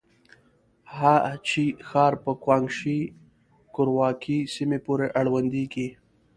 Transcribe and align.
هه 0.95 1.15
چه 1.47 1.63
ښار 1.87 2.13
په 2.23 2.31
ګوانګ 2.43 2.67
شي 2.77 2.99
کورواکې 3.73 4.37
سيمې 4.55 4.79
پورې 4.85 5.07
اړونديږي. 5.19 5.87